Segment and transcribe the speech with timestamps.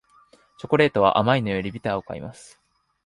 [0.57, 2.59] チョコレートは甘いのよりビターを買います